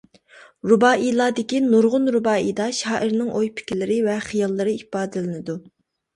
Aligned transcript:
‹رۇبائىيلار› 0.69 1.35
دىكى 1.39 1.59
نۇرغۇن 1.65 2.13
رۇبائىيدا 2.15 2.71
شائىرنىڭ 2.79 3.29
ئوي-پىكىرلىرى 3.35 4.01
ۋە 4.09 4.19
خىياللىرى 4.31 4.77
ئىپادىلىنىدۇ. 4.81 5.61